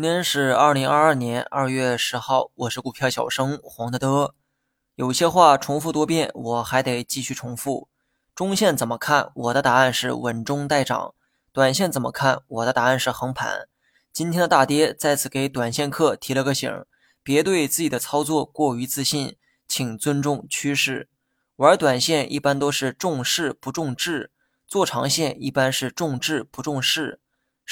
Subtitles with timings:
[0.00, 4.34] 今天是二零二二年二月十号，我是股票小生黄德德。
[4.94, 7.86] 有些话重复多遍，我还得继续重复。
[8.34, 9.30] 中线怎么看？
[9.34, 11.14] 我的答案是稳中带涨。
[11.52, 12.40] 短线怎么看？
[12.46, 13.68] 我的答案是横盘。
[14.10, 16.82] 今天的大跌再次给短线客提了个醒，
[17.22, 19.36] 别对自己的操作过于自信，
[19.68, 21.10] 请尊重趋势。
[21.56, 24.30] 玩短线一般都是重势不重质，
[24.66, 27.20] 做长线一般是重质不重势。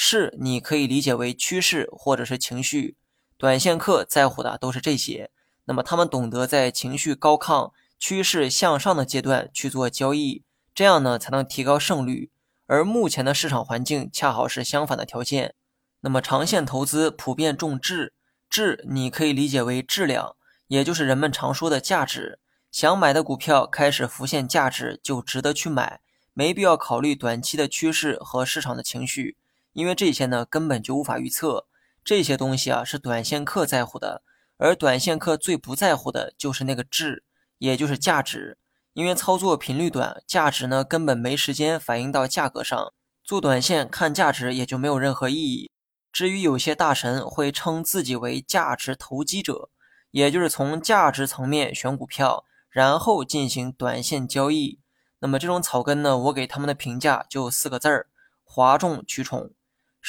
[0.00, 2.96] 势你可以理解为趋势或者是情绪，
[3.36, 5.28] 短线客在乎的都是这些。
[5.64, 12.30] 那么他们懂得在情绪高亢、趋势向上的阶段去做交易，这样呢才能提高胜率。
[12.66, 15.56] 而目前的市场环境恰好是相反的条件。
[16.02, 18.12] 那么长线投资普遍重质，
[18.48, 20.36] 质你可以理解为质量，
[20.68, 22.38] 也就是人们常说的价值。
[22.70, 26.00] 想买的股票开始浮现价值，就值得去买，
[26.34, 29.36] 没必要考虑短期的趋势和市场的情绪。
[29.78, 31.68] 因为这些呢根本就无法预测，
[32.02, 34.24] 这些东西啊是短线客在乎的，
[34.56, 37.22] 而短线客最不在乎的就是那个质，
[37.58, 38.58] 也就是价值。
[38.94, 45.70] 因为操作频率短，价值呢根本没时间反映到价格上，做短线看价值也就没有任何意义。
[46.10, 49.70] 至于有些大神会称自己为价值投机者，
[50.10, 54.80] 也就是从价值层面选股票，然后进行短线交易。
[55.20, 58.08] 那么这种草根呢，我给他们的评价就四个字儿：
[58.42, 59.52] 哗众取宠。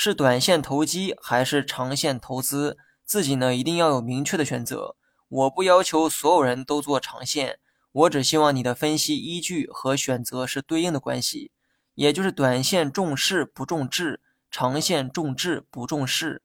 [0.02, 4.96] 是短线投机还是长线投资，自己呢一定要有明确的选择。
[5.28, 7.60] 我不要求所有人都做长线，
[7.92, 11.52] 我只希望你的分析依据和选择是对应的关系，
[11.96, 16.42] 也就是短线重势不重质，长线重质不重势。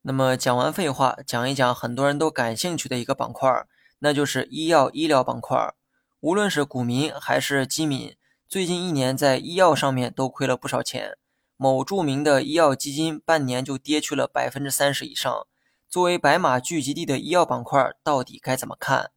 [0.00, 3.66] 那么讲完废话，讲一讲很多人都感兴趣的一个板块，
[3.98, 5.74] 那就是医药医疗板块。
[6.20, 8.16] 无论是股民还是基民，
[8.48, 11.18] 最近一年在医药上面都亏了不少钱。
[11.56, 15.46] 某著名的医药基金半年就跌去了百分之三十以上。
[15.88, 19.12] 作为白马聚集地的医药板块，到底该怎么看？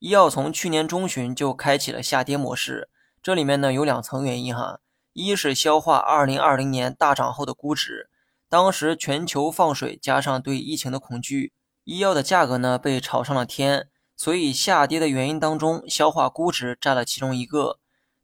[0.00, 2.90] 医药从去年中旬就开启了下跌模式，
[3.22, 4.80] 这里面呢有两层原因哈。
[5.14, 8.10] 一是消化二零二零年大涨后的估值，
[8.50, 11.54] 当时全球放水加上对疫情的恐惧，
[11.84, 17.78] 医药的价格呢被炒上了天，所以下跌的原因当中，消化估值占了其中一个。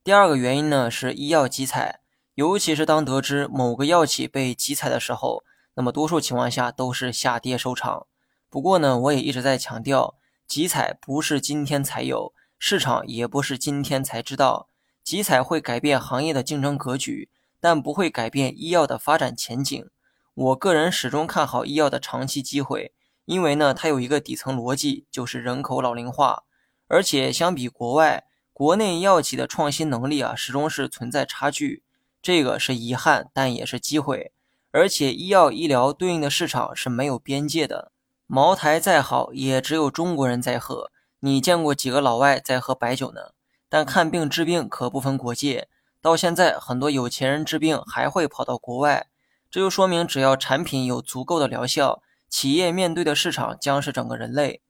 [0.04, 2.01] 第二个原因呢是医药集采。
[2.34, 5.44] 尤其是当得知某个药企被集采的时候，
[5.74, 8.06] 那么多数情况下都是下跌收场。
[8.48, 10.14] 不过呢，我也一直在强调，
[10.46, 14.68] 集采不是今天才有，市场也不是今天才知道。
[15.04, 17.28] 集采会改变行业的竞争格局，
[17.60, 19.90] 但不会改变医药的发展前景。
[20.34, 22.94] 我个人始终看好医药的长期机会，
[23.26, 26.44] 因为呢，它有一个底层逻辑，就是人口老龄化，
[26.88, 31.82] 而且相比国外，国内药企的创新能力啊，始终是存在差距。
[32.22, 34.32] 这个是遗憾，但也是机会。
[34.70, 37.92] 而且医药医疗对应的市场是没有边界的。
[38.26, 40.90] 茅台再好，也只有中国人在喝。
[41.20, 43.32] 你见过几个老外在喝白酒呢？
[43.68, 45.68] 但看病治病可不分国界。
[46.00, 49.08] 到现在，很多有钱人治病还会跑到国外。
[49.50, 54.62] 这就说明，只要产品有足够的疗效，企业面对的市场将是整个人类。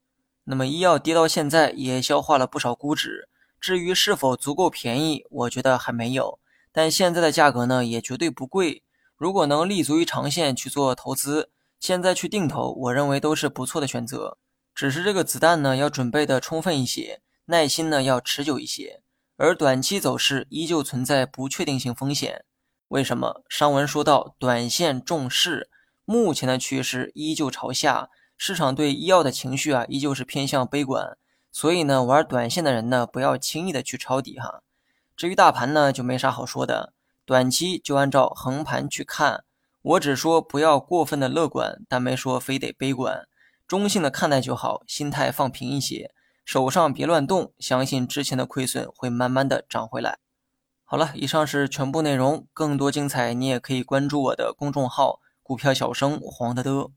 [0.45, 3.29] 那么，医药跌到现在也消化了不少估值。
[3.61, 6.41] 至于是否足够便宜，我觉得还没有。
[6.73, 8.83] 但现在的价格呢，也绝对不贵。
[9.17, 14.39] 如果能立足于长线去做投资，现在去定投，我认为都是不错的选择。
[14.75, 19.03] 只是这个子弹呢，要准备的充分一些，耐心呢要持久一些。
[19.37, 22.45] 而短期走势依旧存在不确定性风险。
[22.89, 23.43] 为什么？
[23.49, 25.69] 上文说到，短线重势，
[26.05, 31.17] 目前的趋势依旧朝下，市场对医药的情绪啊，依旧是偏向悲观。
[31.51, 34.63] 所以呢，玩短线的人呢，不要轻易的去抄底哈。
[35.23, 36.95] 至于大盘呢，就没啥好说的，
[37.25, 39.45] 短期就按照横盘去看。
[39.83, 43.29] 我只说不要过分的乐观，但没说非得悲观，
[43.69, 46.13] 中性的看待就好，心态放平一些，
[46.45, 50.19] 手上别乱动，相信之前的亏损会慢慢的涨回来。
[50.83, 56.91] 好了，以上是全部内容，更多精彩你也可以关注我的公众号“股票小生黄德德”。